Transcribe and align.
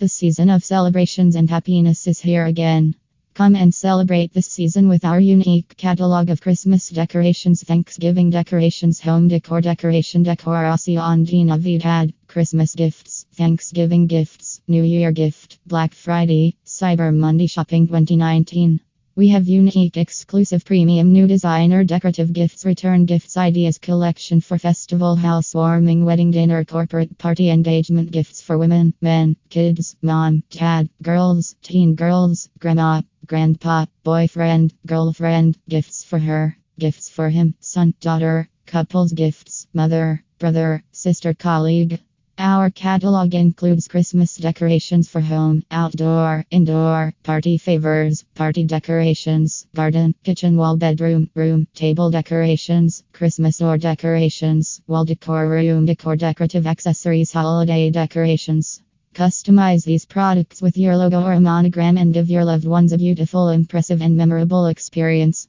The 0.00 0.08
season 0.08 0.48
of 0.48 0.64
celebrations 0.64 1.36
and 1.36 1.50
happiness 1.50 2.06
is 2.06 2.18
here 2.18 2.46
again. 2.46 2.94
Come 3.34 3.54
and 3.54 3.74
celebrate 3.74 4.32
this 4.32 4.46
season 4.46 4.88
with 4.88 5.04
our 5.04 5.20
unique 5.20 5.76
catalog 5.76 6.30
of 6.30 6.40
Christmas 6.40 6.88
decorations, 6.88 7.62
Thanksgiving 7.62 8.30
decorations, 8.30 8.98
home 8.98 9.28
decor 9.28 9.60
decoration, 9.60 10.24
decoración 10.24 11.26
de 11.26 11.44
Navidad, 11.44 12.14
Christmas 12.28 12.74
gifts, 12.74 13.26
Thanksgiving 13.34 14.06
gifts, 14.06 14.62
New 14.66 14.84
Year 14.84 15.12
gift, 15.12 15.58
Black 15.66 15.92
Friday, 15.92 16.56
Cyber 16.64 17.14
Monday 17.14 17.46
shopping 17.46 17.86
2019. 17.86 18.80
We 19.20 19.28
have 19.28 19.46
unique, 19.46 19.98
exclusive, 19.98 20.64
premium 20.64 21.12
new 21.12 21.26
designer 21.26 21.84
decorative 21.84 22.32
gifts, 22.32 22.64
return 22.64 23.04
gifts, 23.04 23.36
ideas 23.36 23.76
collection 23.76 24.40
for 24.40 24.56
festival, 24.56 25.14
housewarming, 25.14 26.06
wedding, 26.06 26.30
dinner, 26.30 26.64
corporate 26.64 27.18
party, 27.18 27.50
engagement 27.50 28.12
gifts 28.12 28.40
for 28.40 28.56
women, 28.56 28.94
men, 29.02 29.36
kids, 29.50 29.94
mom, 30.00 30.42
dad, 30.48 30.88
girls, 31.02 31.54
teen 31.60 31.94
girls, 31.96 32.48
grandma, 32.58 33.02
grandpa, 33.26 33.84
boyfriend, 34.04 34.72
girlfriend, 34.86 35.58
gifts 35.68 36.02
for 36.02 36.18
her, 36.18 36.56
gifts 36.78 37.10
for 37.10 37.28
him, 37.28 37.54
son, 37.60 37.92
daughter, 38.00 38.48
couples 38.64 39.12
gifts, 39.12 39.66
mother, 39.74 40.24
brother, 40.38 40.82
sister, 40.92 41.34
colleague. 41.34 42.00
Our 42.42 42.70
catalog 42.70 43.34
includes 43.34 43.86
Christmas 43.86 44.34
decorations 44.36 45.10
for 45.10 45.20
home, 45.20 45.62
outdoor, 45.70 46.46
indoor, 46.50 47.12
party 47.22 47.58
favors, 47.58 48.24
party 48.34 48.64
decorations, 48.64 49.66
garden, 49.74 50.14
kitchen, 50.24 50.56
wall, 50.56 50.78
bedroom, 50.78 51.28
room, 51.34 51.66
table 51.74 52.10
decorations, 52.10 53.04
Christmas 53.12 53.58
door 53.58 53.76
decorations, 53.76 54.80
wall 54.86 55.04
decor, 55.04 55.50
room 55.50 55.84
decor, 55.84 56.16
decorative 56.16 56.66
accessories, 56.66 57.30
holiday 57.30 57.90
decorations. 57.90 58.80
Customize 59.14 59.84
these 59.84 60.06
products 60.06 60.62
with 60.62 60.78
your 60.78 60.96
logo 60.96 61.22
or 61.22 61.34
a 61.34 61.40
monogram 61.40 61.98
and 61.98 62.14
give 62.14 62.30
your 62.30 62.46
loved 62.46 62.64
ones 62.64 62.94
a 62.94 62.96
beautiful, 62.96 63.50
impressive, 63.50 64.00
and 64.00 64.16
memorable 64.16 64.64
experience. 64.64 65.46